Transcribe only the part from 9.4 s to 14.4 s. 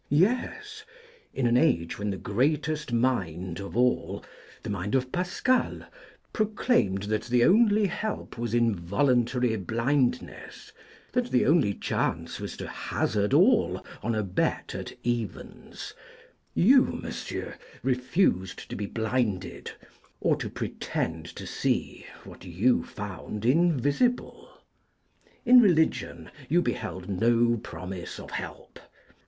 blindness, that the only chance was to hazard all on a